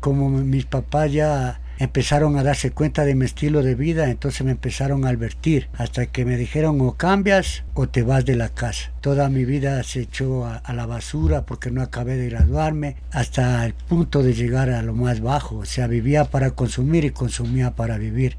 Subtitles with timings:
[0.00, 4.52] Como mis papás ya empezaron a darse cuenta de mi estilo de vida, entonces me
[4.52, 8.92] empezaron a advertir, hasta que me dijeron o cambias o te vas de la casa.
[9.00, 13.72] Toda mi vida se echó a, la basura porque no acabé de graduarme, hasta el
[13.74, 17.96] punto de llegar a lo más bajo, o sea, vivía para consumir y consumía para
[17.96, 18.36] vivir.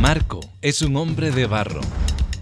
[0.00, 1.82] Marco es un hombre de barro.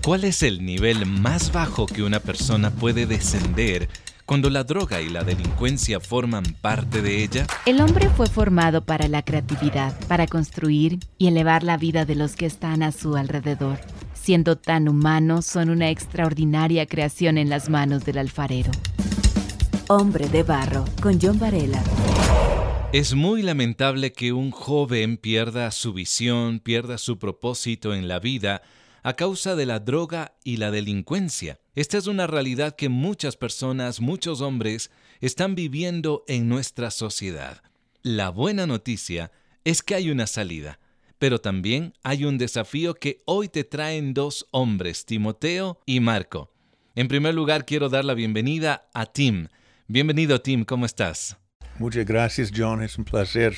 [0.04, 3.88] ¿Cuál es el nivel más bajo que una persona puede descender
[4.28, 7.46] cuando la droga y la delincuencia forman parte de ella?
[7.64, 12.36] El hombre fue formado para la creatividad, para construir y elevar la vida de los
[12.36, 13.78] que están a su alrededor.
[14.12, 18.70] Siendo tan humanos, son una extraordinaria creación en las manos del alfarero.
[19.88, 21.82] Hombre de Barro, con John Varela.
[22.92, 28.60] Es muy lamentable que un joven pierda su visión, pierda su propósito en la vida
[29.02, 31.60] a causa de la droga y la delincuencia.
[31.78, 37.62] Esta es una realidad que muchas personas, muchos hombres, están viviendo en nuestra sociedad.
[38.02, 39.30] La buena noticia
[39.62, 40.80] es que hay una salida,
[41.20, 46.52] pero también hay un desafío que hoy te traen dos hombres, Timoteo y Marco.
[46.96, 49.46] En primer lugar, quiero dar la bienvenida a Tim.
[49.86, 51.36] Bienvenido, Tim, ¿cómo estás?
[51.78, 53.54] Muchas gracias, John, es un placer.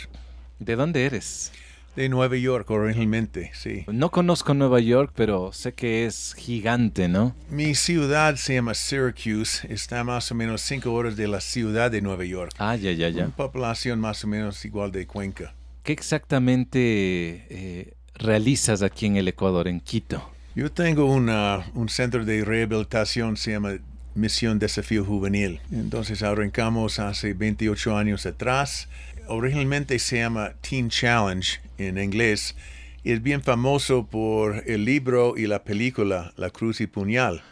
[0.58, 1.52] ¿De dónde eres?
[1.96, 3.84] De Nueva York, originalmente, sí.
[3.88, 7.34] No conozco Nueva York, pero sé que es gigante, ¿no?
[7.50, 12.00] Mi ciudad se llama Syracuse, está más o menos cinco horas de la ciudad de
[12.00, 12.52] Nueva York.
[12.58, 13.24] Ah, ya, ya, ya.
[13.24, 15.52] Una población más o menos igual de Cuenca.
[15.82, 20.30] ¿Qué exactamente eh, realizas aquí en el Ecuador, en Quito?
[20.54, 23.78] Yo tengo una, un centro de rehabilitación, se llama
[24.14, 25.60] Misión Desafío Juvenil.
[25.70, 28.88] Entonces arrancamos hace 28 años atrás
[29.30, 32.56] originalmente se llama Teen Challenge en inglés.
[33.02, 37.42] Y es bien famoso por el libro y la película La Cruz y Puñal.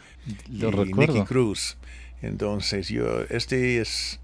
[0.51, 1.77] Lo y Nicky Cruz.
[2.21, 4.19] Entonces, yo, este es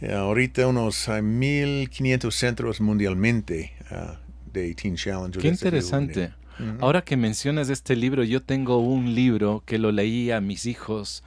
[0.00, 4.18] eh, ahorita unos 1.500 centros mundialmente ah,
[4.52, 5.38] de Teen Challenge.
[5.38, 6.32] Qué interesante.
[6.80, 11.24] Ahora que mencionas este libro, yo tengo un libro que lo leí a mis hijos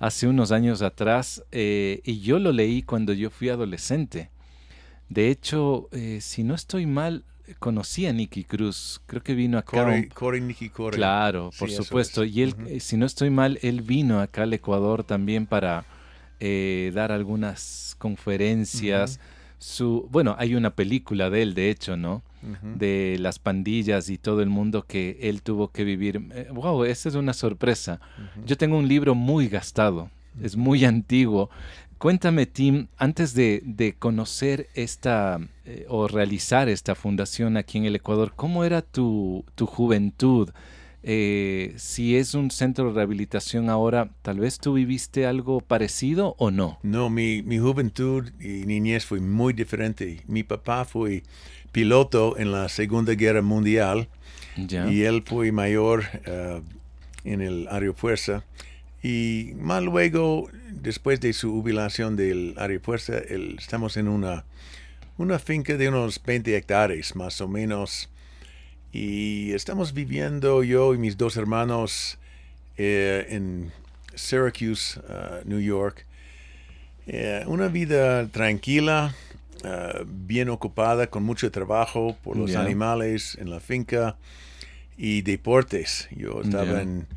[0.00, 4.30] hace unos años atrás eh, y yo lo leí cuando yo fui adolescente.
[5.12, 7.22] De hecho, eh, si no estoy mal,
[7.58, 9.02] conocí a Nicky Cruz.
[9.04, 9.84] Creo que vino acá.
[10.14, 10.96] Corey, Nicky Corey.
[10.96, 12.24] Claro, por supuesto.
[12.24, 15.84] Y él, eh, si no estoy mal, él vino acá al Ecuador también para
[16.40, 19.20] eh, dar algunas conferencias.
[19.58, 22.22] Su, bueno, hay una película de él, de hecho, ¿no?
[22.62, 26.20] De las pandillas y todo el mundo que él tuvo que vivir.
[26.52, 28.00] wow, esa es una sorpresa.
[28.46, 31.50] Yo tengo un libro muy gastado, es muy antiguo,
[32.02, 38.32] Cuéntame, Tim, antes de, conocer esta eh, o realizar esta fundación aquí en el Ecuador,
[38.34, 40.50] ¿cómo era tu, juventud?
[41.04, 46.50] Eh, si es un centro de rehabilitación ahora, tal vez tú viviste algo parecido o
[46.50, 46.80] no.
[46.82, 50.24] No, mi, juventud y niñez fue muy diferente.
[50.26, 51.22] Mi papá fue
[51.70, 54.08] piloto en la Segunda Guerra Mundial
[54.56, 56.62] y él fue mayor eh,
[57.22, 58.42] en el aerofuerza.
[59.02, 64.44] Y más luego, después de su jubilación del área fuerza, estamos en una,
[65.18, 68.08] una finca de unos 20 hectáreas, más o menos.
[68.92, 72.18] Y estamos viviendo yo y mis dos hermanos
[72.76, 73.72] eh, en
[74.14, 76.06] Syracuse, uh, New York.
[77.08, 79.16] Eh, una vida tranquila,
[79.64, 84.16] uh, bien ocupada, con mucho trabajo por los animales en la finca
[84.96, 86.08] y deportes.
[86.14, 87.08] Yo estaba en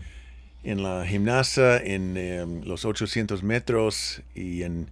[0.65, 4.89] en la gimnasia, en em, los 800 metros y en,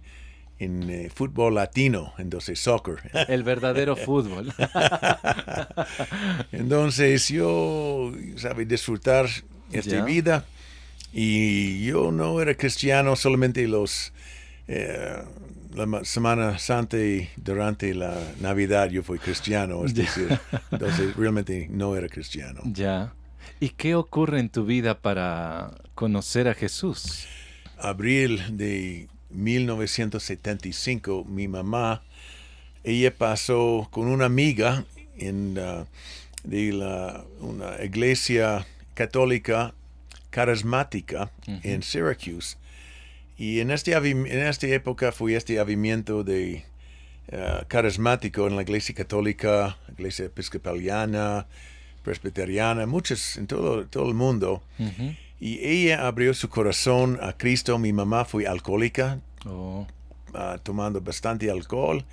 [0.60, 2.98] en eh, fútbol latino, entonces soccer.
[3.28, 4.54] El verdadero fútbol.
[6.52, 9.26] entonces yo, sabe, disfrutar
[9.72, 10.44] esta vida
[11.12, 14.12] y yo no era cristiano solamente los...
[14.68, 15.22] Eh,
[15.74, 20.38] la Semana Santa y durante la Navidad yo fui cristiano, es decir,
[20.70, 22.60] entonces realmente no era cristiano.
[22.64, 23.12] Ya.
[23.64, 27.26] ¿Y qué ocurre en tu vida para conocer a Jesús?
[27.78, 32.02] Abril de 1975, mi mamá,
[32.82, 34.84] ella pasó con una amiga
[35.16, 35.86] en uh,
[36.42, 39.72] de la, una iglesia católica
[40.28, 42.58] carismática en Syracuse.
[43.38, 46.66] Y en, este, en esta época fue este avimiento de
[47.32, 51.46] uh, carismático en la iglesia católica, iglesia episcopaliana,
[52.04, 54.62] presbiteriana, muchas en todo, todo el mundo.
[55.40, 57.78] Y ella abrió su corazón a Cristo.
[57.78, 59.86] Mi mamá fue alcohólica, oh.
[60.34, 62.04] ah, tomando bastante alcohol.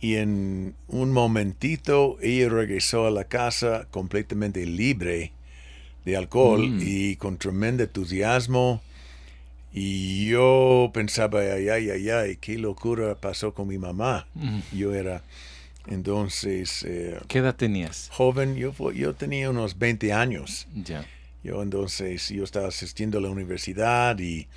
[0.00, 5.32] Y en un momentito ella regresó a la casa completamente libre
[6.04, 6.80] de alcohol mm.
[6.82, 8.82] y con tremendo entusiasmo.
[9.72, 14.26] Y yo pensaba, ay, ay, ay, ay, qué locura pasó con mi mamá.
[14.72, 15.22] Yo era
[15.90, 16.84] entonces...
[16.84, 18.08] Eh, ¿Qué edad tenías?
[18.12, 20.66] Joven, yo, yo tenía unos 20 años.
[20.74, 21.04] Ya.
[21.42, 24.48] Yo entonces, yo estaba asistiendo a la universidad y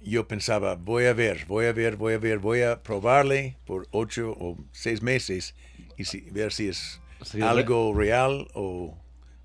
[0.00, 3.88] yo pensaba, voy a ver, voy a ver, voy a ver, voy a probarle por
[3.90, 5.54] ocho o seis meses
[5.96, 7.00] y si, ver si es
[7.42, 8.96] algo real o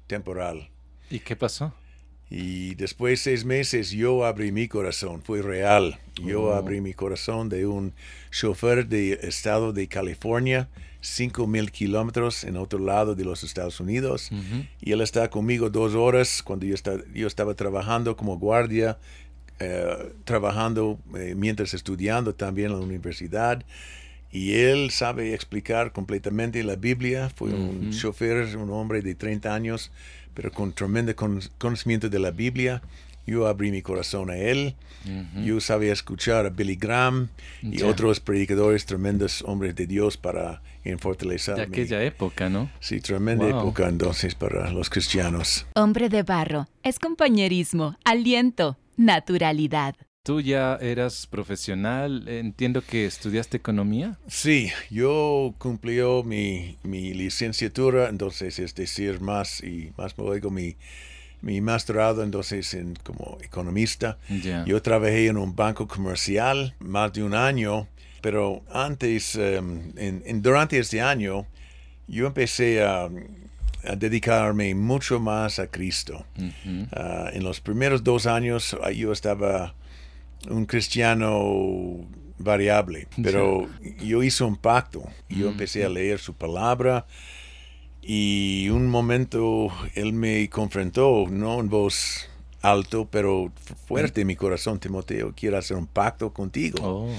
[0.07, 0.69] temporal.
[1.09, 1.73] ¿Y qué pasó?
[2.29, 5.99] Y después de seis meses yo abrí mi corazón, fue real.
[6.15, 6.53] Yo oh.
[6.53, 7.93] abrí mi corazón de un
[8.31, 10.69] chofer del estado de California,
[11.03, 14.31] cinco mil kilómetros en otro lado de los Estados Unidos.
[14.81, 16.75] Y él está conmigo dos horas cuando yo,
[17.13, 18.97] yo estaba trabajando como guardia,
[19.59, 23.63] eh, trabajando eh, mientras estudiando también en la universidad.
[24.31, 27.29] Y él sabe explicar completamente la Biblia.
[27.35, 29.91] Fue un chofer, un hombre de 30 años
[30.33, 31.13] pero con tremendo
[31.57, 32.81] conocimiento de la Biblia.
[33.25, 34.75] Yo abrí mi corazón a él.
[35.43, 37.27] Yo sabía escuchar a Billy Graham
[37.61, 40.61] y otros predicadores, tremendos hombres de Dios para
[40.99, 41.55] fortalecer.
[41.55, 42.69] De aquella época, ¿no?
[42.79, 45.65] Sí, tremenda época entonces para los cristianos.
[45.75, 49.95] Hombre de barro, es compañerismo, aliento, naturalidad.
[50.23, 52.27] ¿Tú ya eras profesional?
[52.29, 54.17] Entiendo que estudiaste economía.
[54.27, 60.77] Sí, yo cumplió mi, mi licenciatura, entonces es decir, más y más luego mi,
[61.43, 64.17] mi masterado entonces en, como economista.
[64.65, 67.89] Yo trabajé en un banco comercial más de un año,
[68.23, 71.45] pero antes, em, en, durante este año,
[72.07, 73.09] yo empecé a,
[73.97, 76.25] dedicarme mucho más a Cristo.
[76.93, 79.75] Ah, en los primeros dos años yo estaba
[80.49, 83.67] un cristiano variable, pero
[84.01, 85.03] yo hice un pacto.
[85.27, 87.05] Yo empecé a leer su palabra
[88.01, 92.29] y un momento él me confrontó, no en voz
[92.61, 93.51] alto, pero
[93.85, 96.77] fuerte en mi corazón, Timoteo, quiero hacer un pacto contigo.
[96.81, 97.09] Oh.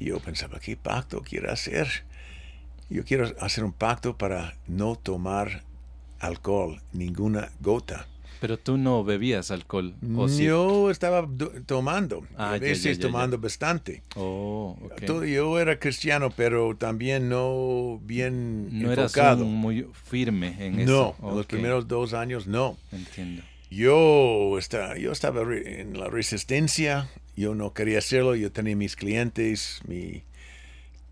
[0.00, 1.86] Y yo pensaba, ¿qué pacto quiero hacer?
[2.88, 5.62] Yo quiero hacer un pacto para no tomar
[6.20, 8.06] alcohol, ninguna gota.
[8.40, 9.94] Pero tú no bebías alcohol.
[10.16, 11.28] ¿o Yo estaba
[11.66, 14.02] tomando, ah, a veces tomando bastante.
[14.16, 19.44] Oh, Yo era cristiano, pero también no bien no enfocado.
[19.44, 21.14] muy firme en eso.
[21.20, 22.78] No, en los primeros dos años no.
[22.90, 23.42] Entiendo.
[23.70, 27.10] Yo, está, yo estaba en la resistencia,
[27.40, 30.22] yo no quería hacerlo, yo tenía mis clientes, mi,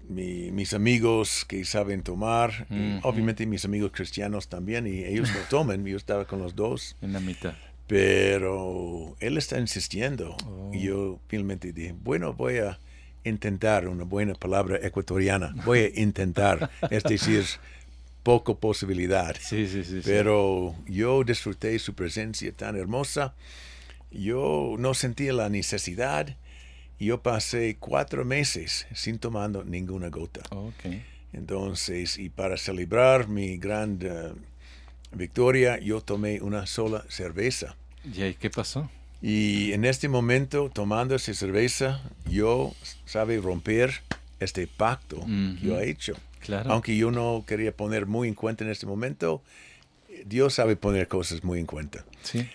[0.08, 2.66] mis amigos que saben tomar,
[3.02, 6.96] obviamente mis amigos cristianos también, y ellos lo toman, yo estaba con los dos.
[7.02, 7.54] En la mitad.
[7.86, 10.36] Pero él está insistiendo.
[10.72, 11.20] Y yo oh.
[11.26, 12.78] finalmente dije, bueno, voy a
[13.24, 15.54] intentar una buena palabra ecuatoriana.
[15.64, 17.44] Voy a intentar, es decir,
[18.22, 19.34] poco posibilidad.
[19.40, 23.34] Sí, sí, sí, Pero yo disfruté su presencia tan hermosa.
[24.10, 26.36] Yo no sentía la necesidad
[27.06, 30.40] yo pasé cuatro meses sin tomando ninguna gota.
[31.32, 34.32] Entonces, y para celebrar mi gran eh,
[35.12, 37.76] victoria, yo tomé una sola cerveza.
[38.04, 38.90] ¿Y qué pasó?
[39.20, 42.74] Y en este momento, tomando esa cerveza, yo
[43.04, 44.02] sabe romper
[44.40, 46.14] este pacto que yo he hecho.
[46.40, 46.72] Claro.
[46.72, 49.42] Aunque yo no quería poner muy en cuenta en este momento,
[50.24, 52.04] Dios sabe poner cosas muy en cuenta.
[52.22, 52.48] Sí.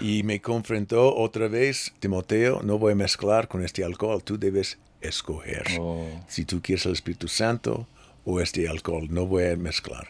[0.00, 4.78] Y me confrontó otra vez, Timoteo, no voy a mezclar con este alcohol, tú debes
[5.00, 5.64] escoger.
[5.78, 6.06] Oh.
[6.28, 7.86] Si tú quieres el Espíritu Santo
[8.24, 10.08] o este alcohol, no voy a mezclar.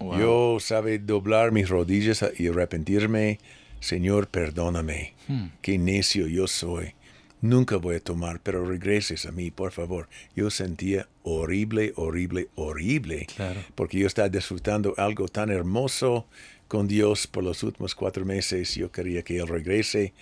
[0.00, 3.40] Yo sabe doblar mis rodillas y arrepentirme.
[3.80, 5.14] Señor, perdóname.
[5.26, 5.46] Hmm.
[5.60, 6.94] Qué necio yo soy.
[7.40, 10.08] Nunca voy a tomar, pero regreses a mí, por favor.
[10.34, 13.26] Yo sentía horrible, horrible, horrible.
[13.74, 16.26] Porque yo estaba disfrutando algo tan hermoso
[16.68, 18.74] con Dios por los últimos cuatro meses.
[18.74, 20.12] Yo quería que Él regrese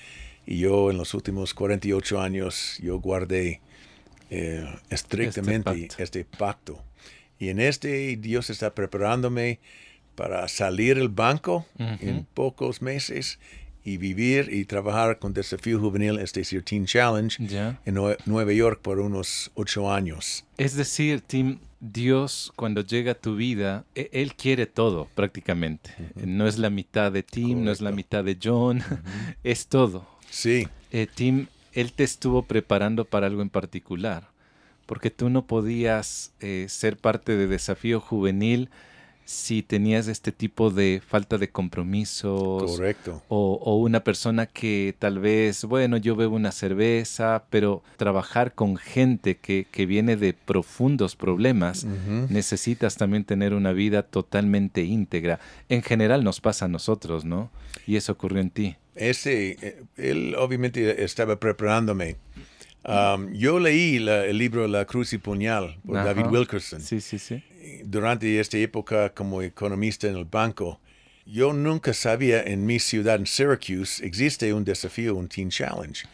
[0.47, 3.61] y yo en los últimos 48 años yo guardé
[4.31, 6.83] eh, estrictamente este pacto.
[7.39, 9.59] Y en este Dios está preparándome
[10.15, 13.39] para salir del banco en pocos meses
[13.87, 17.39] y vivir y trabajar con Desafío Juvenil, este decir, Teen Challenge,
[17.85, 17.95] en
[18.27, 20.45] Nueva York por unos ocho años.
[20.59, 25.95] Es decir, Team, Dios cuando llega a tu vida, e, Él quiere todo prácticamente.
[26.17, 28.83] No es la mitad de Tim, no es la mitad de John,
[29.45, 30.05] es todo.
[30.31, 30.67] Sí.
[30.91, 34.31] Eh, Tim, Él te estuvo preparando para algo en particular,
[34.87, 38.69] porque tú no podías eh, ser parte de desafío juvenil
[39.27, 42.63] si tenías este tipo de falta de compromisos.
[42.63, 43.25] Correcto.
[43.29, 49.37] O, una persona que tal vez, bueno, yo bebo una cerveza, pero trabajar con gente
[49.37, 55.41] que, viene de profundos problemas, necesitas también tener una vida totalmente íntegra.
[55.69, 57.51] En general nos pasa a nosotros, ¿no?
[57.87, 58.77] Y eso ocurrió en ti.
[58.95, 62.17] Ese, eh, él obviamente estaba preparándome.
[62.85, 66.81] Um, yo leí el libro La Cruz y Puñal por David Wilkerson.
[66.81, 67.43] Sí, sí, sí
[67.85, 70.81] durante esta época como economista en el banco,
[71.27, 76.07] yo nunca sabía en mi ciudad, en Syracuse, existe un desafío, un Teen Challenge.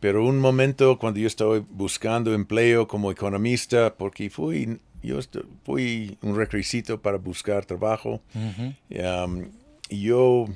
[0.00, 5.18] Pero un momento cuando yo estaba buscando empleo como economista, porque fui, yo
[5.64, 9.50] fui un requisito para buscar trabajo, um,
[9.90, 10.46] yo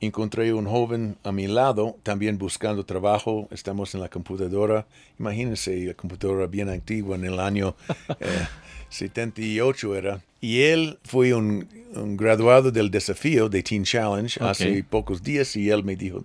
[0.00, 3.48] encontré un joven a mi lado también buscando trabajo.
[3.50, 4.86] Estamos en la computadora.
[5.18, 7.74] Imagínense la computadora bien antigua en el año
[8.20, 8.46] eh,
[8.90, 10.22] 78 era.
[10.40, 11.68] Y él fue un,
[12.16, 16.22] graduado del desafío de Teen Challenge hace pocos días y él me dijo,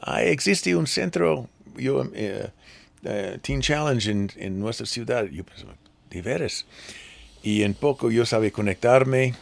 [0.00, 2.48] ah, existe un centro yo, eh,
[3.04, 5.26] eh, Teen Challenge en, nuestra ciudad.
[5.26, 5.64] Yo pensé,
[6.10, 6.66] de veras.
[7.42, 9.34] Y en poco yo sabía conectarme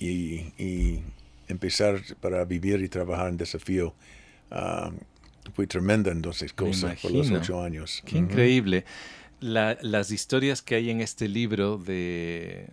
[0.00, 1.00] y,
[1.48, 3.94] empezar para vivir y trabajar en desafío.
[4.50, 4.90] Ah,
[5.54, 8.02] fue tremenda entonces cosa por los ocho años.
[8.04, 8.84] Qué increíble
[9.40, 12.68] las historias que hay en este libro de,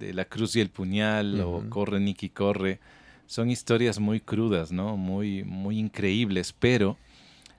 [0.00, 2.80] La Cruz y el Puñal o Corre Nicky Corre
[3.26, 4.96] son historias muy crudas, ¿no?
[4.96, 6.98] Muy, muy increíbles, pero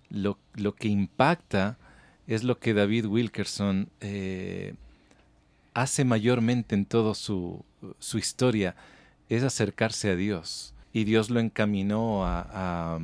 [0.10, 0.38] lo,
[0.76, 1.78] que impacta
[2.28, 4.76] es lo que David Wilkerson eh,
[5.74, 7.66] hace mayormente en toda su,
[7.98, 8.76] su, historia,
[9.36, 10.74] es acercarse a Dios.
[10.92, 13.00] Y Dios lo encaminó a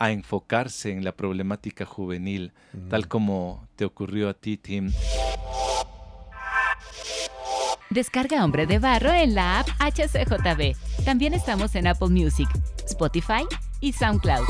[0.00, 2.52] a enfocarse en la problemática juvenil,
[2.88, 4.90] tal como te ocurrió a ti, Tim.
[7.90, 10.74] Descarga Hombre de Barro en la app HCJB.
[11.04, 12.48] También estamos en Apple Music,
[12.86, 13.44] Spotify
[13.82, 14.46] y SoundCloud.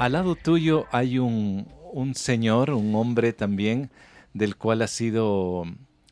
[0.00, 3.90] Al lado tuyo hay un, un señor, un hombre también,
[4.34, 5.66] del cual ha sido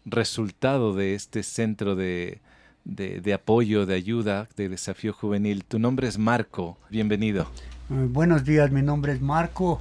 [0.04, 2.40] resultado de este centro de,
[2.84, 5.64] de, apoyo, de ayuda, de desafío juvenil.
[5.64, 7.50] Tu nombre es Marco, bienvenido.
[7.90, 9.80] Eh, buenos días, mi nombre es Marco.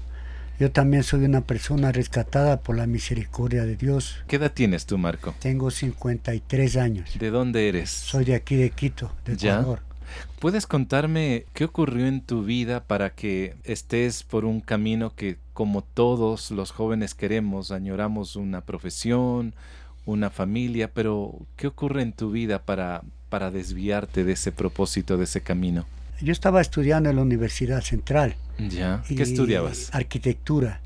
[0.59, 4.23] Yo también soy una persona rescatada por la misericordia de Dios.
[4.27, 5.33] ¿Qué edad tienes tú, Marco?
[5.39, 7.17] Tengo 53 años.
[7.17, 7.89] ¿De dónde eres?
[7.89, 9.81] Soy de aquí, de Quito, de Ecuador.
[10.39, 15.83] ¿Puedes contarme qué ocurrió en tu vida para que estés por un camino que, como
[15.83, 19.55] todos los jóvenes queremos, añoramos una profesión,
[20.05, 25.23] una familia, pero ¿qué ocurre en tu vida para, para desviarte de ese propósito, de
[25.25, 25.85] ese camino?
[26.21, 28.35] Yo estaba estudiando en la Universidad Central.
[28.57, 29.03] ¿Ya?
[29.07, 29.89] ¿Qué estudiabas?
[29.93, 30.79] Arquitectura.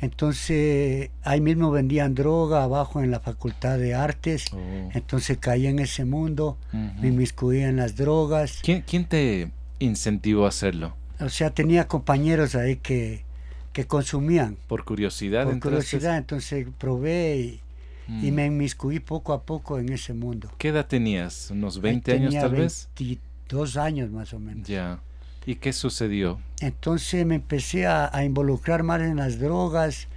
[0.00, 4.46] Entonces ahí mismo vendían droga abajo en la Facultad de Artes.
[4.52, 4.90] Oh.
[4.92, 8.60] Entonces caí en ese mundo, me inmiscuí en las drogas.
[8.62, 10.94] ¿Quién, ¿Quién, te incentivó a hacerlo?
[11.18, 13.24] O sea, tenía compañeros ahí que,
[13.72, 14.58] que consumían.
[14.68, 15.44] Por curiosidad.
[15.44, 17.60] Por curiosidad, entonces probé y,
[18.08, 18.52] y me mm.
[18.52, 20.50] inmiscuí poco a poco en ese mundo.
[20.58, 21.50] ¿Qué edad tenías?
[21.50, 22.88] ¿Unos 20 años tal vez?
[22.98, 24.66] 22 años más o menos.
[24.66, 25.00] Ya.
[25.44, 26.40] ¿Y qué sucedió?
[26.60, 30.08] Entonces me empecé a, involucrar más en las drogas,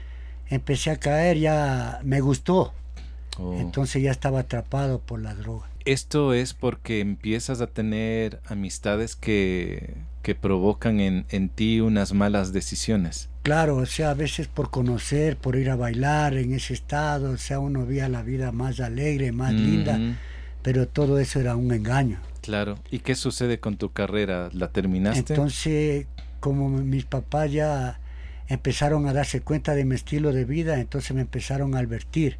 [0.50, 2.74] empecé a caer, ya me gustó.
[3.38, 3.56] Oh.
[3.60, 5.68] Entonces ya estaba atrapado por la droga.
[5.86, 12.52] Esto es porque empiezas a tener amistades que, que provocan en, en ti unas malas
[12.52, 13.30] decisiones.
[13.50, 17.38] Claro, o sea, a veces por conocer, por ir a bailar en ese estado, o
[17.38, 20.00] sea, uno veía la vida más alegre, más linda,
[20.62, 22.20] pero todo eso era un engaño.
[22.44, 22.78] Claro.
[22.92, 24.50] ¿Y qué sucede con tu carrera?
[24.54, 25.34] ¿La terminaste?
[25.34, 26.06] Entonces,
[26.40, 28.00] como mis papás ya
[28.50, 32.38] empezaron a darse cuenta de mi estilo de vida, entonces me empezaron a advertir.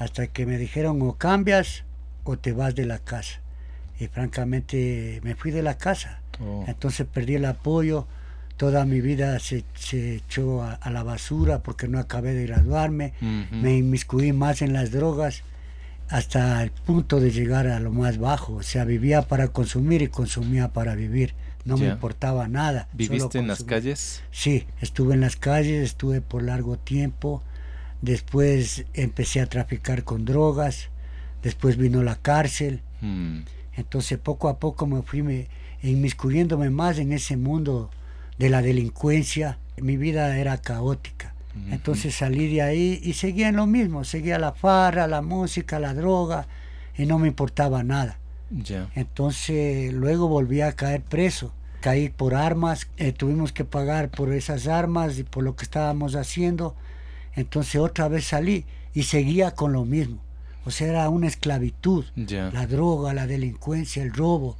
[0.00, 1.84] Hasta que me dijeron o cambias
[2.24, 3.38] o te vas de la casa.
[4.00, 6.20] Y francamente me fui de la casa.
[6.40, 6.64] Oh.
[6.66, 8.08] Entonces perdí el apoyo
[8.56, 13.12] toda mi vida se, se echó a, la basura porque no acabé de graduarme,
[13.50, 15.42] me inmiscuí más en las drogas
[16.08, 20.08] hasta el punto de llegar a lo más bajo, o sea, vivía para consumir y
[20.08, 22.88] consumía para vivir, no me importaba nada.
[22.92, 24.22] ¿Viviste en las calles?
[24.30, 27.42] Sí, estuve en las calles, estuve por largo tiempo,
[28.02, 30.90] después empecé a traficar con drogas,
[31.42, 33.40] después vino la cárcel, hmm.
[33.76, 35.48] entonces poco a poco me fui me,
[35.82, 37.90] inmiscuyéndome más en ese mundo
[38.38, 39.58] de la delincuencia.
[39.76, 41.34] Mi vida era caótica.
[41.70, 45.92] Entonces salí de ahí y seguía en lo mismo, seguía la farra, la música, la
[45.92, 46.46] droga
[46.96, 48.18] y no me importaba nada.
[48.94, 54.66] Entonces luego volví a caer preso, caí por armas, eh, tuvimos que pagar por esas
[54.66, 56.74] armas y por lo que estábamos haciendo.
[57.34, 60.22] Entonces otra vez salí y seguía con lo mismo.
[60.64, 62.04] O sea, era una esclavitud.
[62.16, 64.56] La droga, la delincuencia, el robo.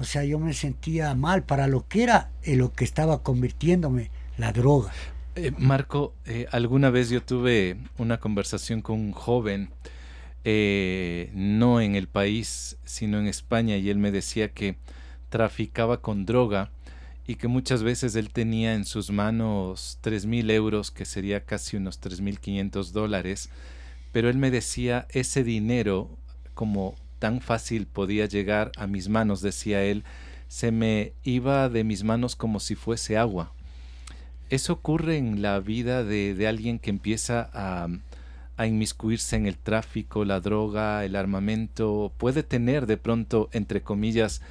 [0.00, 4.10] O sea, yo me sentía mal para lo que era y lo que estaba convirtiéndome,
[4.36, 4.92] la droga.
[5.36, 9.70] Eh, Marco, eh, alguna vez yo tuve una conversación con un joven,
[10.42, 14.76] eh, no en el país, sino en España, y él me decía que
[15.28, 16.70] traficaba con droga
[17.24, 21.76] y que muchas veces él tenía en sus manos tres mil euros, que sería casi
[21.76, 23.50] unos tres mil quinientos dólares,
[24.18, 26.10] pero él me decía ese dinero,
[26.54, 30.02] como tan fácil podía llegar a mis manos, decía él,
[30.48, 33.52] se me iba de mis manos como si fuese agua.
[34.50, 37.86] Eso ocurre en la vida de, alguien que empieza a,
[38.56, 44.42] a inmiscuirse en el tráfico, la droga, el armamento, puede tener de pronto, entre comillas,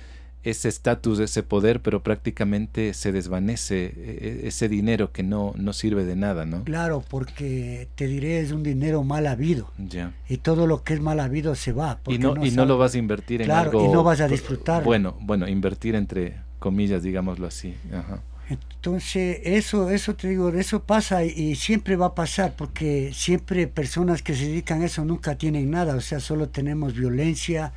[0.44, 5.74] ese estatus, ese poder, pero prácticamente se desvanece e, e, ese dinero que no, no
[5.74, 6.64] sirve de nada, ¿no?
[6.64, 9.72] Claro, porque te diré, es un dinero mal habido.
[9.78, 10.14] Ya.
[10.30, 12.00] Y todo lo que es mal habido se va.
[12.08, 13.86] Y no, y no lo vas a invertir en algo...
[13.86, 14.84] y no vas a disfrutar.
[14.84, 17.76] Bueno, bueno, invertir entre comillas, digámoslo así.
[17.92, 18.22] Ajá.
[18.50, 24.22] Entonces, eso, eso te digo, eso pasa y, siempre va a pasar, porque siempre personas
[24.22, 27.74] que se dedican a eso nunca tienen nada, o sea, solo tenemos violencia,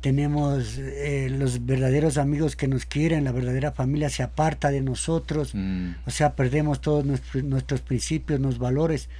[0.00, 5.54] tenemos eh, los verdaderos amigos que nos quieren, la verdadera familia se aparta de nosotros,
[5.54, 5.90] mm.
[6.06, 9.10] o sea, perdemos todos nuestros, nuestros principios, nuestros valores,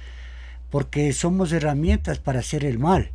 [0.71, 3.11] porque somos herramientas para hacer el mal.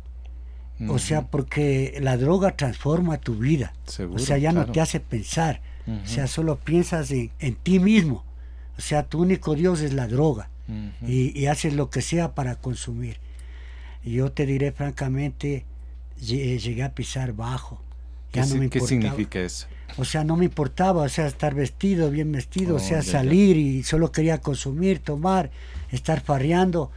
[0.89, 3.73] O sea, porque la droga transforma tu vida.
[4.11, 8.23] o sea, ya no te hace pensar o sea, solo piensas en, ti mismo.
[8.77, 10.49] O sea, tu único Dios es la droga.
[11.05, 13.17] y, haces lo que sea para consumir.
[14.03, 15.65] Y yo te diré francamente,
[16.19, 17.81] llegué a pisar bajo.
[18.33, 19.67] Ya ¿Qué, no me ¿Qué significa eso?
[19.97, 23.57] O sea, no me importaba, o sea, estar vestido, bien vestido, o oh, sea, salir
[23.57, 25.51] y solo quería consumir, tomar,
[25.91, 26.91] estar farreando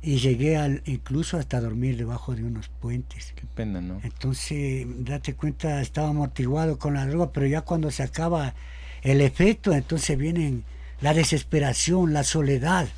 [0.00, 3.32] y llegué al, incluso hasta dormir debajo de unos puentes.
[3.34, 4.00] Qué pena, ¿no?
[4.02, 8.54] Entonces, date cuenta, estaba amortiguado con la droga, pero ya cuando se acaba
[9.02, 10.64] el efecto, entonces vienen
[11.00, 12.88] la desesperación, la soledad,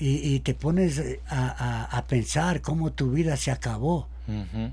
[0.00, 4.06] y, te pones a, pensar cómo tu vida se acabó.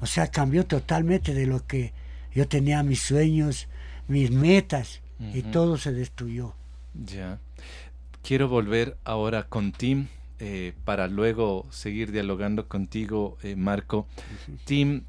[0.02, 1.94] O sea, cambió totalmente de lo que
[2.36, 3.68] yo tenía mis sueños,
[4.08, 5.02] mis metas,
[5.34, 6.54] y todo se destruyó.
[6.94, 7.40] Ya.
[8.22, 10.08] Quiero volver ahora con Tim
[10.40, 14.08] eh, para luego seguir dialogando contigo, eh, Marco.
[14.66, 15.04] Tim,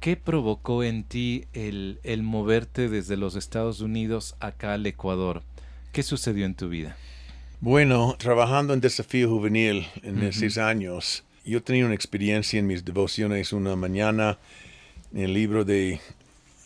[0.00, 5.42] ¿qué provocó en ti el, el, moverte desde los Estados Unidos acá al Ecuador?
[5.92, 6.96] ¿Qué sucedió en tu vida?
[7.60, 13.52] Bueno, trabajando en Desafío Juvenil en esos años, yo tenía una experiencia en mis devociones
[13.52, 14.38] una mañana
[15.12, 16.00] en el libro de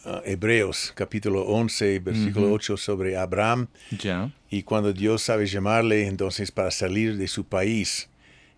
[0.04, 3.68] uh, Hebreos, capítulo 11, versículo 8, sobre Abraham.
[4.02, 4.32] Ya.
[4.50, 8.08] Y cuando Dios sabe llamarle, entonces para salir de su país,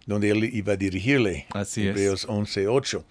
[0.07, 1.47] donde él iba a dirigirle.
[1.51, 3.05] Así Hebreos 11, 8.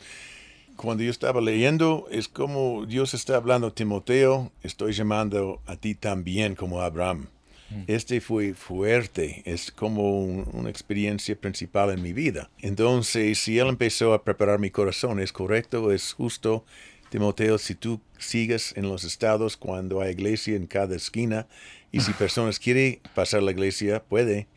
[0.76, 6.56] Cuando yo estaba leyendo, es como Dios está hablando, Timoteo, estoy llamando a ti también
[6.56, 7.28] como Abraham.
[7.70, 7.84] Mm.
[7.88, 12.50] Este fue fuerte, es como una experiencia principal en mi vida.
[12.60, 16.66] Entonces, si Él empezó a preparar mi corazón, es correcto, es justo,
[17.10, 21.48] Timoteo, si tú sigues en los estados cuando hay iglesia en cada esquina
[21.92, 24.48] y si personas quieren pasar la iglesia, puede.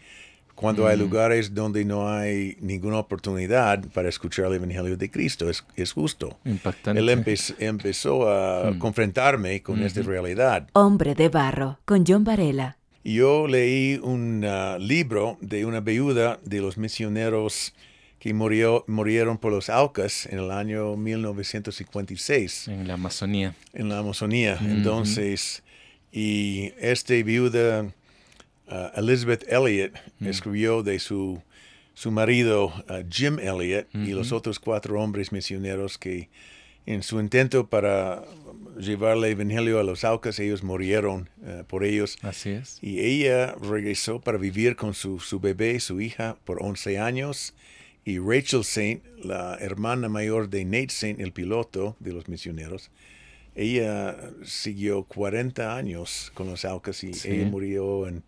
[0.54, 1.00] Cuando hay mm.
[1.00, 6.36] lugares donde no hay ninguna oportunidad para escuchar el Evangelio de Cristo, es, es justo.
[6.44, 7.00] Impactante.
[7.00, 7.08] Él
[7.60, 8.78] empezó a mm.
[8.78, 10.68] confrontarme con esta realidad.
[10.72, 12.76] Hombre de barro, con John Varela.
[13.04, 17.72] Yo leí un ah, libro de una viuda de los misioneros
[18.18, 22.68] que murió, murieron por los Aucas en el año 1956.
[22.68, 23.54] En la Amazonía.
[23.72, 24.58] En la Amazonía.
[24.60, 25.62] Entonces,
[26.10, 27.92] y este viuda,
[28.66, 31.40] uh, Elizabeth Elliot, escribió de su,
[31.94, 36.28] su marido uh, Jim Elliot y los otros cuatro hombres misioneros que
[36.86, 38.24] en su intento para
[38.78, 42.16] llevarle el evangelio a los Aucas, ellos murieron uh, por ellos.
[42.22, 42.78] Así es.
[42.80, 47.54] Y ella regresó para vivir con su, su bebé, su hija, por 11 años
[48.08, 52.90] y Rachel Saint, la hermana mayor de Nate Saint, el piloto de los misioneros,
[53.54, 58.22] ella siguió 40 años con los Aucas y ella murió en,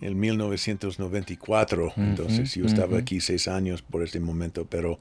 [0.00, 1.92] en 1994.
[1.98, 4.98] Entonces yo estaba aquí seis años por este momento, pero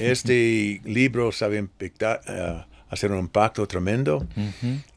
[0.00, 1.68] este libro sabe uh,
[2.88, 4.26] hacer un impacto tremendo.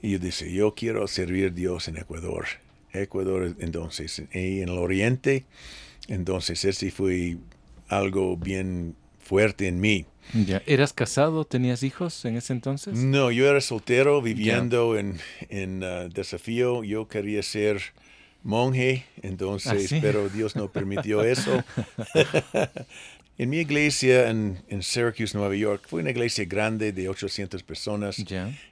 [0.01, 2.47] Y yo dije, yo quiero servir a Dios en Ecuador.
[2.93, 5.45] Ecuador, entonces, y en el oriente.
[6.07, 7.37] Entonces, este fue
[7.89, 10.05] algo bien fuerte en mí.
[10.33, 10.61] Ya.
[10.65, 11.45] ¿Eras casado?
[11.45, 12.95] ¿Tenías hijos en ese entonces?
[12.95, 16.83] No, yo era soltero viviendo en, en uh, desafío.
[16.83, 17.81] Yo quería ser
[18.43, 21.63] monje, entonces, ¿Ah, pero Dios no permitió eso.
[23.39, 28.21] En mi iglesia en, en, Syracuse, Nueva York, fue una iglesia grande de 800 personas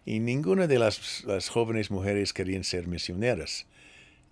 [0.05, 3.65] y ninguna de las, las, jóvenes mujeres querían ser misioneras.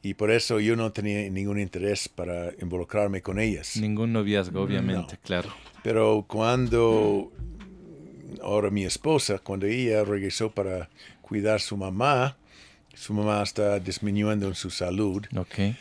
[0.05, 3.75] Y por eso yo no tenía ningún interés para involucrarme con ellas.
[3.77, 5.51] Ningún noviazgo, obviamente, claro.
[5.81, 7.31] Pero cuando,
[8.43, 10.91] ahora mi esposa, cuando ella regresó para
[11.23, 12.37] cuidar a su mamá,
[12.93, 15.25] su mamá está disminuyendo en su salud.
[15.35, 15.75] Okay.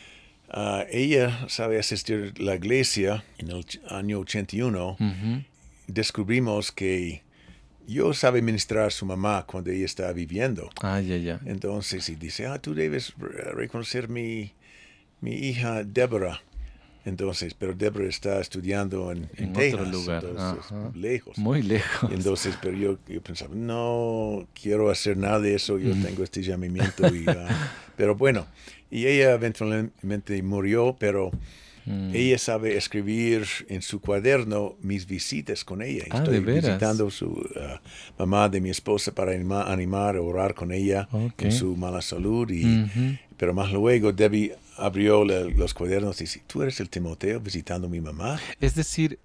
[0.48, 4.96] Uh, ella sabe asistir a la iglesia en el año 81.
[5.87, 7.22] Descubrimos que
[7.87, 10.70] yo sabe ministrar a su mamá cuando ella está viviendo.
[10.81, 11.40] Ah, ya, ya.
[11.44, 14.53] Entonces, y dice, ah, tú debes reconocer mi,
[15.20, 16.40] mi hija Débora.
[17.05, 20.25] Entonces, pero Débora está estudiando en, en, otro lugar,
[20.94, 21.37] lejos.
[21.37, 22.11] Muy lejos.
[22.11, 27.14] entonces, pero yo, yo, pensaba, no quiero hacer nada de eso, yo tengo este llamamiento.
[27.14, 27.27] Y,
[27.97, 28.47] pero bueno,
[28.90, 31.31] y ella eventualmente murió, pero
[31.87, 32.14] mm.
[32.14, 36.05] ella sabe escribir en su cuaderno mis visitas con ella.
[36.11, 37.79] Ah, Estoy ¿de visitando su uh,
[38.18, 42.51] mamá de mi esposa para animar, animar orar con ella en su mala salud.
[42.51, 42.88] Y,
[43.37, 47.90] Pero más luego Debbie abrió los cuadernos y dice, ¿tú eres el Timoteo visitando a
[47.90, 48.40] mi mamá?
[48.61, 49.18] Es decir,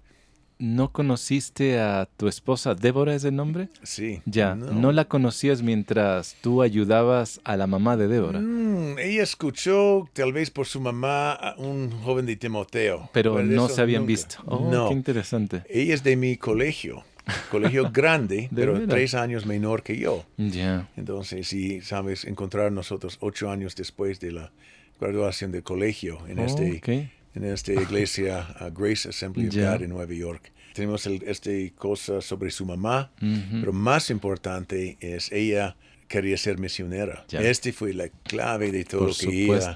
[0.60, 2.74] ¿no conociste a tu esposa?
[2.74, 3.68] ¿Débora es el nombre?
[3.82, 4.20] Sí.
[4.26, 8.40] Ya, no, la conocías mientras tú ayudabas a la mamá de Débora?
[8.40, 13.08] Mm, ella escuchó, tal vez por su mamá, a un joven de Timoteo.
[13.12, 14.36] Pero no se habían visto.
[14.46, 14.88] Oh, no.
[14.88, 15.62] qué interesante.
[15.68, 17.04] Ella es de mi colegio.
[17.50, 20.24] Colegio grande, pero tres años menor que yo.
[20.36, 20.88] Ya.
[20.96, 24.52] Entonces, sí, sabes, encontrar nosotros ocho años después de la
[25.00, 30.12] graduación de colegio en, oh, este, en esta iglesia Grace Assembly of God en Nueva
[30.12, 30.52] York.
[30.74, 35.76] Tenemos esta cosa sobre su mamá, pero más importante es ella
[36.08, 37.24] quería ser misionera.
[37.30, 39.74] Este fue la clave de todo lo que ella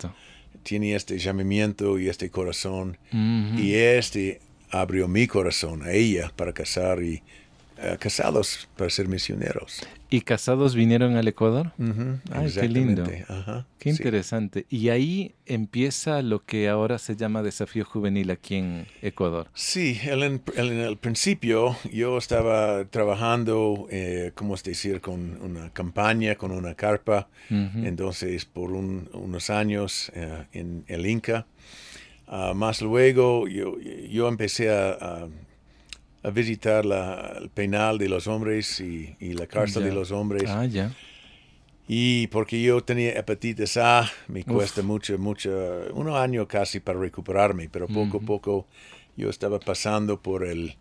[0.62, 2.98] tiene este llamamiento y este corazón.
[3.12, 4.40] Y este
[4.70, 7.22] abrió mi corazón a ella para casar y
[7.78, 9.82] uh, casados para ser misioneros.
[10.14, 11.72] ¿Y casados vinieron al Ecuador?
[12.31, 13.03] Ay, qué lindo.
[13.81, 14.64] qué interesante.
[14.70, 19.48] Y ahí empieza lo que ahora se llama desafío juvenil aquí en Ecuador.
[19.55, 26.53] Sí, en, el principio yo estaba trabajando, eh, ¿cómo es decir?, con una campaña, con
[26.53, 27.27] una carpa.
[27.50, 31.48] Entonces, por unos años eh, en el Inca.
[32.29, 35.29] Ah, más luego yo, yo empecé a a
[36.30, 40.48] visitar la, el penal de los hombres y, la cárcel de los hombres.
[40.48, 40.92] Ah, ya.
[41.87, 45.50] Y porque yo tenía hepatitis A, me cuesta mucho, mucho,
[45.92, 48.66] un año casi para recuperarme, pero poco a poco
[49.16, 50.76] yo estaba pasando por el,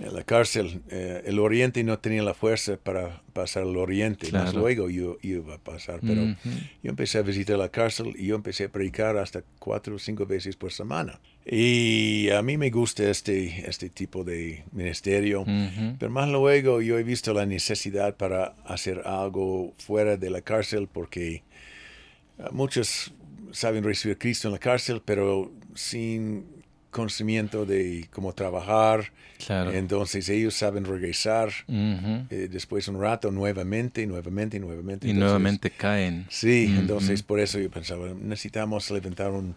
[0.00, 4.54] en la cárcel, eh, el oriente no tenía la fuerza para pasar al oriente, más
[4.54, 6.22] luego yo, iba a pasar, pero
[6.82, 10.26] yo empecé a visitar la cárcel y yo empecé a predicar hasta cuatro o cinco
[10.26, 11.18] veces por semana.
[11.50, 15.46] Y a mí me gusta este, este tipo de ministerio,
[15.98, 20.88] pero más luego yo he visto la necesidad para hacer algo fuera de la cárcel
[20.92, 21.42] porque
[22.38, 23.14] ah, muchos
[23.50, 26.44] saben recibir a Cristo en la cárcel, pero sin
[26.90, 29.10] conocimiento de cómo trabajar.
[29.48, 35.08] Entonces ellos saben regresar eh, después un rato nuevamente, nuevamente, nuevamente.
[35.08, 36.26] Y nuevamente caen.
[36.28, 39.54] Sí, entonces por eso yo pensaba, necesitamos levantar un,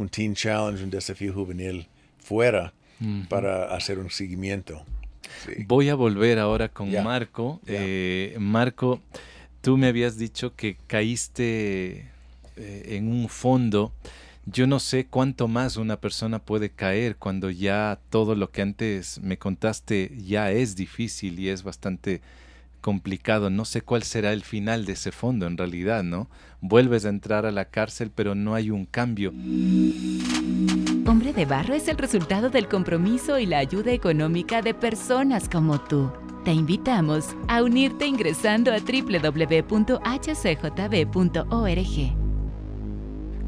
[0.00, 1.86] un Teen Challenge, un desafío juvenil
[2.18, 2.72] fuera
[3.28, 4.84] para hacer un seguimiento.
[5.66, 7.60] Voy a volver ahora con Marco.
[7.66, 9.00] Eh, Marco,
[9.60, 12.10] tú me habías dicho que caíste
[12.56, 13.92] eh, en un fondo.
[14.46, 19.20] Yo no sé cuánto más una persona puede caer cuando ya todo lo que antes
[19.20, 22.20] me contaste ya es difícil y es bastante
[22.80, 23.50] complicado.
[23.50, 26.28] No sé cuál será el final de ese fondo en realidad, ¿no?
[26.60, 29.30] Vuelves a entrar a la cárcel pero no hay un cambio.
[31.06, 35.80] Hombre de Barro es el resultado del compromiso y la ayuda económica de personas como
[35.80, 36.12] tú.
[36.44, 39.60] Te invitamos a unirte ingresando a www.hcjb.org.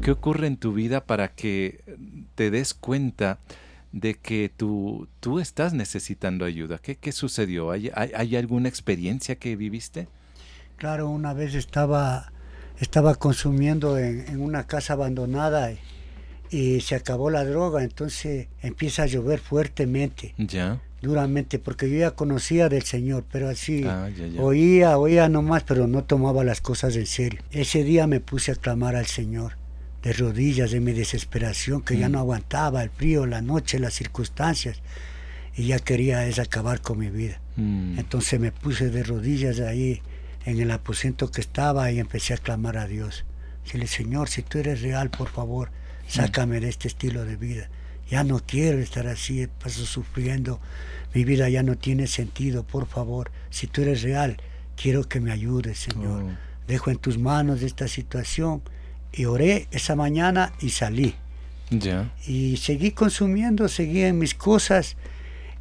[0.01, 1.83] ¿Qué ocurre en tu vida para que
[2.35, 3.39] te des cuenta
[3.93, 6.79] de que tú, tú estás necesitando ayuda?
[6.79, 7.71] ¿Qué, qué sucedió?
[7.71, 10.07] ¿Hay, ¿Hay, alguna experiencia que viviste?
[10.77, 12.33] Claro, una vez estaba,
[12.79, 19.39] estaba consumiendo en, una casa abandonada y, se acabó la droga, entonces empieza a llover
[19.39, 20.35] fuertemente.
[20.37, 20.81] Ya.
[21.01, 26.03] Duramente, porque yo ya conocía del Señor, pero así ah, oía, oía nomás, pero no
[26.03, 27.41] tomaba las cosas en serio.
[27.51, 29.62] Ese día me puse a clamar al Señor
[30.03, 32.21] de rodillas de mi desesperación, que ya no mm.
[32.21, 34.81] aguantaba el frío, la noche, las circunstancias,
[35.55, 37.39] y ya quería es acabar con mi vida.
[37.55, 37.97] Mm.
[37.97, 40.01] Entonces me puse de rodillas ahí
[40.45, 43.23] en el aposento que estaba y empecé a clamar a Dios.
[43.71, 45.71] Dile, Señor, si tú eres real, por favor,
[46.07, 47.69] sácame de este estilo de vida.
[48.09, 50.59] ya no quiero estar así, paso sufriendo,
[51.13, 54.37] mi vida ya no tiene sentido, por favor, si tú eres real,
[54.75, 56.23] quiero que me ayudes, Señor.
[56.23, 56.37] Oh.
[56.67, 58.61] Dejo en tus manos esta situación.
[59.13, 61.15] Y oré esa mañana y salí.
[61.69, 62.13] Ya.
[62.27, 64.97] Y seguí consumiendo, seguí en mis cosas.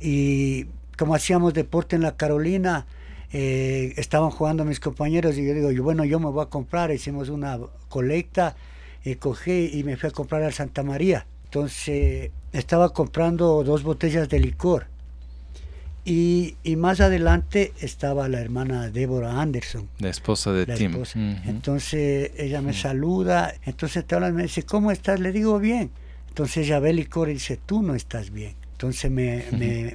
[0.00, 0.66] Y
[0.98, 2.86] como hacíamos deporte en la Carolina,
[3.32, 6.90] eh, estaban jugando mis compañeros y yo digo, bueno, yo me voy a comprar.
[6.90, 8.56] Hicimos una colecta,
[9.04, 11.26] y cogí y me fui a comprar al Santa María.
[11.44, 14.86] Entonces estaba comprando dos botellas de licor.
[16.04, 19.88] Y, más adelante estaba la hermana Deborah Anderson.
[19.98, 20.96] La esposa de Tim.
[21.46, 25.20] Entonces ella me saluda, entonces te habla, me dice, ¿cómo estás?
[25.20, 25.90] Le digo, bien.
[26.28, 28.54] Entonces ella ve el licor y dice, tú no estás bien.
[28.72, 29.44] Entonces me,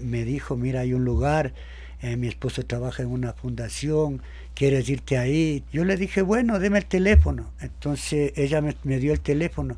[0.02, 1.54] me, dijo, mira, hay un lugar,
[2.02, 4.22] eh, mi esposo trabaja en una fundación,
[4.54, 5.65] ¿quieres irte ahí?
[5.74, 7.52] Yo le dije, bueno, deme el teléfono.
[7.60, 9.76] Entonces ella me, me dio el teléfono,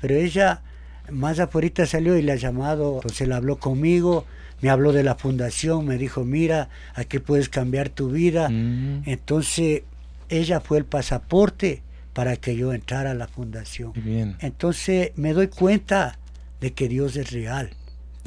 [0.00, 0.62] pero ella
[1.10, 4.24] más afuera salió y le ha llamado, entonces él habló conmigo,
[4.60, 8.48] me habló de la fundación, me dijo, mira, aquí puedes cambiar tu vida.
[8.48, 9.02] Mm.
[9.06, 9.82] Entonces
[10.28, 13.92] ella fue el pasaporte para que yo entrara a la fundación.
[14.40, 16.18] Entonces me doy cuenta
[16.60, 17.70] de que Dios es real.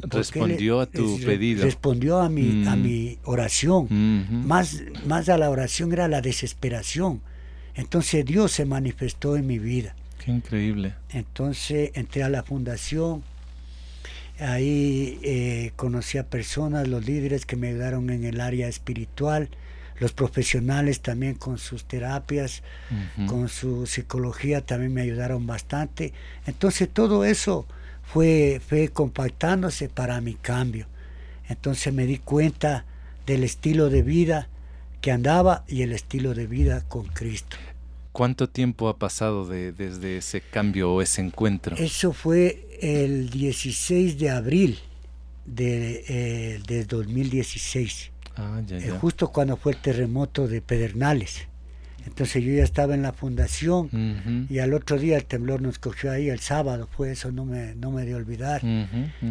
[0.02, 1.64] Respondió a tu pedido.
[1.64, 2.82] Respondió a mi, a mm.
[2.82, 3.88] mi oración.
[4.46, 7.20] más, más a la oración era la desesperación.
[7.74, 9.94] Entonces Dios se manifestó en mi vida.
[10.24, 10.94] Qué increíble.
[11.10, 13.22] Entonces entré a la fundación,
[14.38, 19.48] ahí eh, conocí a personas, los líderes que me ayudaron en el área espiritual,
[20.00, 22.62] los profesionales también con sus terapias,
[23.28, 26.12] con su psicología también me ayudaron bastante.
[26.46, 27.66] Entonces todo eso
[28.02, 30.86] fue, fue compactándose para mi cambio.
[31.48, 32.84] Entonces me di cuenta
[33.26, 34.48] del estilo de vida
[35.00, 37.56] que andaba y el estilo de vida con Cristo.
[38.14, 41.74] ¿Cuánto tiempo ha pasado de, desde ese cambio o ese encuentro?
[41.74, 44.78] Eso fue el 16 de abril
[45.44, 48.12] de, eh, 2016.
[48.36, 51.48] Ah, ya, eh, justo cuando fue el terremoto de Pedernales.
[52.06, 56.10] Entonces yo ya estaba en la fundación y al otro día el temblor nos cogió
[56.10, 58.62] ahí, el sábado fue eso, no me, no me de olvidar.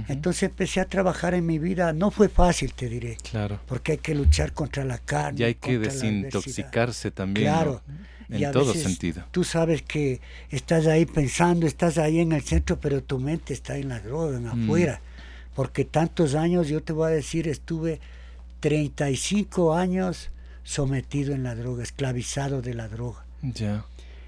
[0.08, 3.18] Entonces empecé a trabajar en mi vida, no fue fácil, te diré.
[3.30, 3.60] Claro.
[3.68, 5.40] Porque hay que luchar contra la carne.
[5.40, 7.48] Y hay que desintoxicarse también.
[7.48, 7.82] Claro
[8.30, 9.24] en todo sentido.
[9.32, 13.78] Tú sabes que estás ahí pensando, estás ahí en el centro, pero tu mente está
[13.78, 14.64] en la droga, en mm.
[14.64, 15.02] afuera.
[15.56, 18.00] Porque tantos años, yo te voy a decir, estuve
[18.60, 20.30] 35 años
[20.64, 23.26] sometido en la droga, esclavizado de la droga.
[23.42, 23.86] Ya.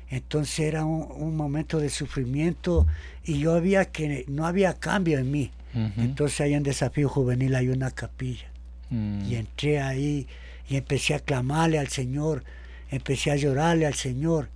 [0.10, 2.86] Entonces era un, momento de sufrimiento
[3.24, 5.52] y yo había que no había cambio en mí.
[5.98, 8.48] Entonces ahí en Desafío Juvenil hay una capilla.
[8.89, 9.26] Mm.
[9.26, 10.26] Y entré ahí
[10.69, 12.43] y empecé a clamarle al Señor
[12.95, 14.50] empecé a llorarle al Señor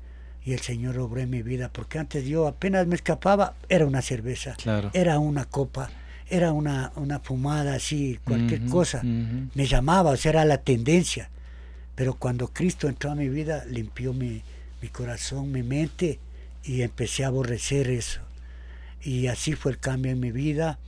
[0.45, 4.01] y el Señor obró en mi vida, porque antes yo apenas me escapaba, era una
[4.01, 4.55] cerveza,
[4.93, 5.91] era una copa,
[6.27, 11.29] era una, una fumada así, cualquier cosa, me llamaba, o sea, era la tendencia.
[11.99, 14.41] Pero cuando Cristo entró a mi vida, limpió mi,
[14.81, 16.17] mi corazón, mi mente,
[16.63, 18.21] y empecé a aborrecer eso.
[19.03, 20.79] Y así fue el cambio en mi vida.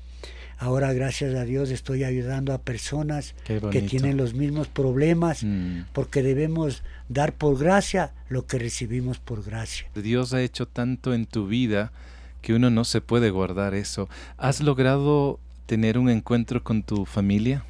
[0.57, 5.87] Ahora, gracias a Dios, estoy ayudando a personas que tienen los mismos problemas, mm.
[5.91, 9.87] porque debemos dar por gracia lo que recibimos por gracia.
[9.93, 11.91] Dios ha hecho tanto en tu vida
[12.41, 14.07] que uno no se puede guardar eso.
[14.37, 17.65] ¿Has logrado tener un encuentro con tu familia?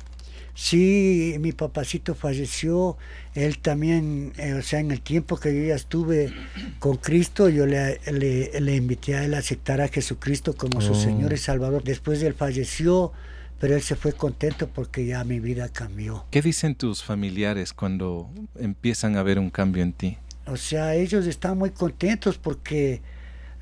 [0.54, 2.98] Sí, mi papacito falleció,
[3.34, 6.34] él también, eh, o sea, en el tiempo que yo ya estuve
[6.80, 10.96] con Cristo, yo le, le, invité a él a aceptar a Jesucristo como su oh.
[10.96, 11.84] Señor y Salvador.
[11.84, 13.14] Después de él falleció,
[13.60, 16.26] pero él se fue contento porque ya mi vida cambió.
[16.32, 20.18] ¿Qué dicen tus familiares cuando empiezan a ver un cambio en ti?
[20.48, 23.02] O sea, ellos están muy contentos porque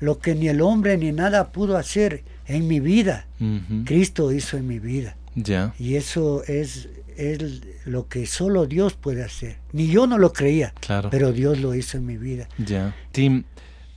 [0.00, 3.26] lo que ni el hombre ni nada pudo hacer en mi vida,
[3.84, 5.16] Cristo hizo en mi vida.
[5.78, 9.58] Y eso es, es lo que solo Dios puede hacer.
[9.72, 11.10] Ni yo no lo creía, claro.
[11.10, 12.48] pero Dios lo hizo en mi vida.
[12.58, 12.94] Ya.
[13.12, 13.44] Tim,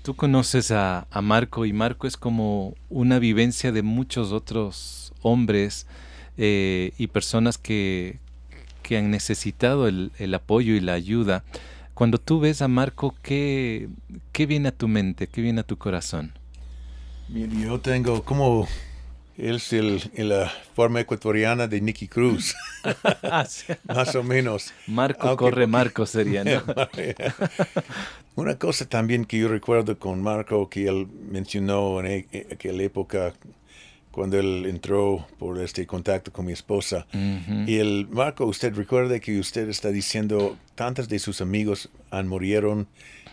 [0.03, 5.87] tú conoces a, Marco y Marco es como una vivencia de muchos otros hombres
[6.37, 8.19] eh, y personas que,
[8.83, 11.43] que han necesitado el, el, apoyo y la ayuda.
[11.93, 13.87] Cuando tú ves a Marco, ¿qué,
[14.31, 15.27] ¿qué viene a tu mente?
[15.27, 16.33] ¿Qué viene a tu corazón?
[17.29, 18.67] Yo tengo como
[19.37, 22.55] es el, la forma ecuatoriana de Nicky Cruz.
[23.87, 24.73] Más o menos.
[24.87, 26.61] Marco corre Marco sería, ¿no?
[28.35, 33.33] Una cosa también que yo recuerdo con Marco que él mencionó en e, aquella época
[34.11, 37.07] cuando él entró por este contacto con mi esposa.
[37.65, 42.87] Y el Marco, usted recuerda que usted está diciendo tantos de sus amigos han murieron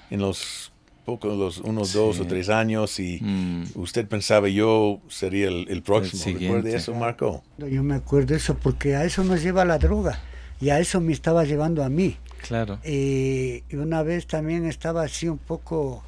[0.09, 0.70] en los
[1.05, 3.65] poco, los unos dos o tres años y mm.
[3.75, 6.39] usted pensaba yo sería el, próximo.
[6.39, 7.43] ¿Recuerda eso, Marco?
[7.59, 10.21] Yo me acuerdo eso porque a eso nos lleva la droga
[10.61, 12.17] y a eso me estaba llevando a mí.
[12.47, 12.79] Claro.
[12.83, 16.03] y una vez también estaba así un poco,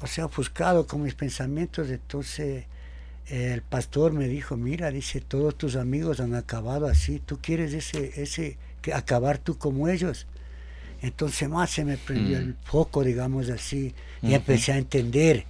[0.00, 2.64] o sea, ofuscado con mis pensamientos, entonces
[3.30, 8.20] el pastor me dijo, mira, dice, todos tus amigos han acabado así, tú quieres ese,
[8.20, 10.26] ese, que acabar tú como ellos.
[11.02, 12.42] Entonces más se me prendió mm.
[12.42, 15.44] el foco, digamos así, y empecé a entender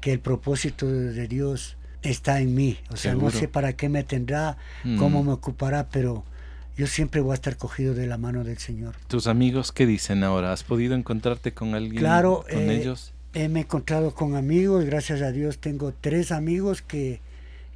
[0.00, 2.78] que el propósito de Dios está en mí.
[2.90, 4.56] O sea, no sé para qué me tendrá,
[4.98, 5.26] cómo mm.
[5.26, 6.24] me ocupará, pero
[6.76, 8.94] yo siempre voy a estar cogido de la mano del Señor.
[9.08, 10.52] ¿Tus amigos qué dicen ahora?
[10.52, 11.96] ¿Has podido encontrarte con alguien?
[11.96, 13.12] Claro, con eh, ellos.
[13.32, 17.20] Eh, me he encontrado con amigos, gracias a Dios tengo tres amigos que,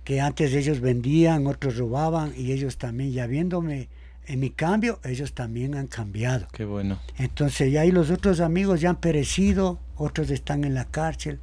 [0.04, 3.88] que antes ellos vendían, otros robaban y ellos también, ya viéndome
[4.30, 6.46] en mi cambio, ellos también han cambiado.
[6.52, 7.00] Qué bueno.
[7.18, 11.40] Entonces, ya ahí los otros amigos ya han perecido, otros están en la cárcel,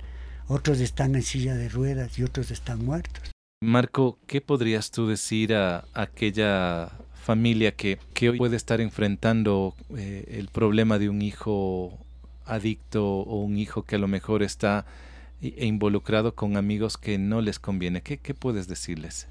[0.47, 3.32] otros están en silla de ruedas y otros están muertos.
[3.62, 10.23] Marco, ¿qué podrías tú decir a, aquella familia que, que, hoy puede estar enfrentando eh,
[10.38, 11.97] el problema de un hijo
[12.45, 14.86] adicto o un hijo que a lo mejor está
[15.41, 18.02] e involucrado con amigos que no les conviene?
[18.02, 19.28] ¿Qué, qué puedes decirles?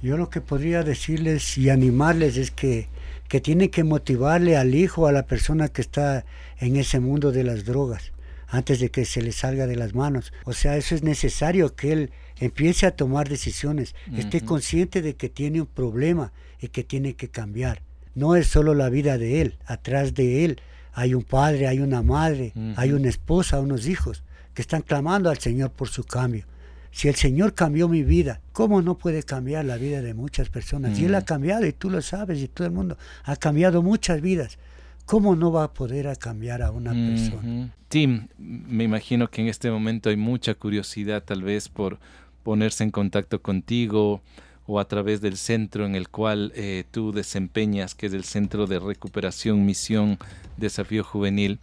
[0.00, 2.88] Yo lo que podría decirles y animarles es que,
[3.28, 6.24] que tienen que motivarle al hijo, a la persona que está
[6.58, 8.12] en ese mundo de las drogas,
[8.46, 10.32] antes de que se le salga de las manos.
[10.44, 15.28] O sea, eso es necesario que él empiece a tomar decisiones, esté consciente de que
[15.28, 17.82] tiene un problema y que tiene que cambiar.
[18.14, 20.60] No es solo la vida de él, atrás de él
[20.92, 25.38] hay un padre, hay una madre, hay una esposa, unos hijos que están clamando al
[25.38, 26.44] Señor por su cambio.
[26.90, 30.98] Si el Señor cambió mi vida, ¿cómo no puede cambiar la vida de muchas personas?
[30.98, 34.20] Y Él ha cambiado, y tú lo sabes, y todo el mundo ha cambiado muchas
[34.20, 34.58] vidas.
[35.06, 37.72] ¿Cómo no va a poder cambiar a una persona?
[37.88, 41.98] Tim, me imagino que en este momento hay mucha curiosidad tal vez por
[42.42, 44.20] ponerse en contacto contigo
[44.66, 48.66] o a través del centro en el cual eh, tú desempeñas, que es el Centro
[48.66, 50.18] de Recuperación, Misión,
[50.58, 51.58] Desafío Juvenil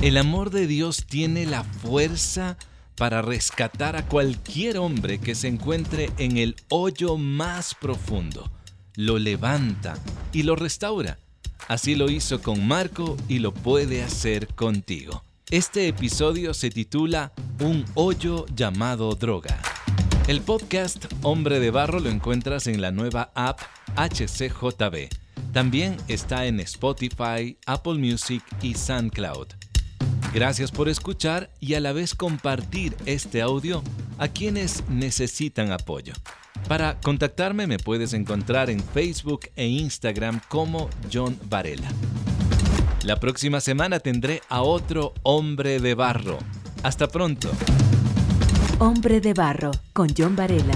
[0.00, 2.56] El amor de Dios tiene la fuerza
[2.96, 8.48] para rescatar a cualquier hombre que se encuentre en el hoyo más profundo.
[8.96, 9.98] Lo levanta
[10.32, 11.18] y lo restaura.
[11.66, 15.24] Así lo hizo con Marco y lo puede hacer contigo.
[15.50, 19.60] Este episodio se titula Un hoyo llamado droga.
[20.28, 23.60] El podcast Hombre de Barro lo encuentras en la nueva app
[23.96, 25.08] HCJB.
[25.52, 29.48] También está en Spotify, Apple Music y SoundCloud.
[30.32, 33.82] Gracias por escuchar y a la vez compartir este audio
[34.18, 36.14] a quienes necesitan apoyo.
[36.68, 41.88] Para contactarme me puedes encontrar en Facebook e Instagram como John Varela.
[43.04, 46.38] La próxima semana tendré a otro hombre de barro.
[46.82, 47.50] Hasta pronto.
[48.78, 50.74] Hombre de barro con John Varela.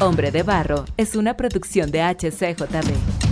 [0.00, 3.31] Hombre de barro es una producción de HCJB.